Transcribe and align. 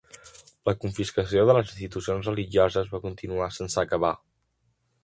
La 0.69 0.73
confiscació 0.85 1.43
de 1.49 1.57
les 1.57 1.69
institucions 1.75 2.31
religioses 2.33 2.91
va 2.95 3.05
continuar 3.07 3.53
sense 3.61 3.83
acabar. 3.87 4.15